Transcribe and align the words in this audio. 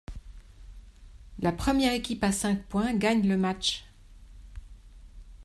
La 1.37 1.51
première 1.51 1.93
équipe 1.93 2.23
à 2.23 2.31
cinq 2.31 2.65
points 2.65 2.95
gagne 2.95 3.27
le 3.27 3.37
match. 3.37 3.85